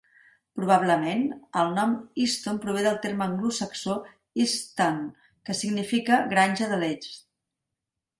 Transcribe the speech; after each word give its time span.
Probablement, 0.59 1.19
el 1.63 1.67
nom 1.73 1.91
Easton 2.23 2.57
prové 2.63 2.85
del 2.87 2.97
terme 3.03 3.23
anglosaxó 3.25 3.97
"East 4.45 4.73
Tun", 4.81 4.97
que 5.51 5.57
significa 5.59 6.19
"granja 6.33 6.71
de 6.73 6.81
l'est". 6.85 7.21